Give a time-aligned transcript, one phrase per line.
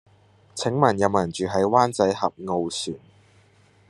[0.55, 2.95] 請問有無人住喺灣仔峽傲璇